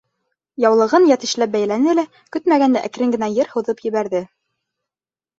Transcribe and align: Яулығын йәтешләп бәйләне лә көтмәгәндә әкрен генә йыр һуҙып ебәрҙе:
Яулығын 0.63 1.03
йәтешләп 1.09 1.51
бәйләне 1.55 1.93
лә 1.99 2.05
көтмәгәндә 2.35 2.81
әкрен 2.89 3.13
генә 3.17 3.29
йыр 3.35 3.51
һуҙып 3.51 3.85
ебәрҙе: 3.89 4.23